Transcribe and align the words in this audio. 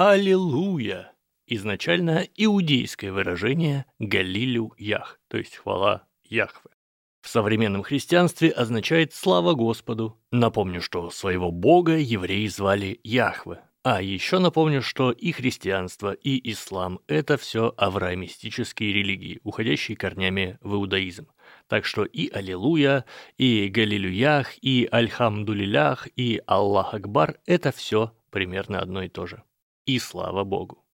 «Аллилуйя» 0.00 1.10
изначально 1.48 2.24
иудейское 2.36 3.10
выражение 3.10 3.84
«Галилю 3.98 4.72
Ях», 4.78 5.18
то 5.26 5.38
есть 5.38 5.56
хвала 5.56 6.06
Яхве. 6.22 6.70
В 7.20 7.28
современном 7.28 7.82
христианстве 7.82 8.50
означает 8.50 9.12
«слава 9.12 9.54
Господу». 9.54 10.16
Напомню, 10.30 10.82
что 10.82 11.10
своего 11.10 11.50
бога 11.50 11.96
евреи 11.96 12.46
звали 12.46 13.00
Яхве. 13.02 13.60
А 13.82 14.00
еще 14.00 14.38
напомню, 14.38 14.82
что 14.82 15.10
и 15.10 15.32
христианство, 15.32 16.12
и 16.12 16.52
ислам– 16.52 17.00
это 17.08 17.36
все 17.36 17.74
авраамистические 17.76 18.92
религии, 18.92 19.40
уходящие 19.42 19.96
корнями 19.96 20.58
в 20.60 20.74
иудаизм. 20.74 21.26
Так 21.66 21.84
что 21.84 22.04
и 22.04 22.30
Аллилуйя, 22.30 23.04
и 23.36 23.66
Галилюях, 23.66 24.62
и 24.62 24.88
Альхамдулилях, 24.92 26.06
и 26.14 26.40
Аллах 26.46 26.94
Акбар– 26.94 27.40
это 27.46 27.72
все 27.72 28.12
примерно 28.30 28.78
одно 28.78 29.02
и 29.02 29.08
то 29.08 29.26
же. 29.26 29.42
И 29.88 29.98
слава 29.98 30.44
Богу. 30.44 30.84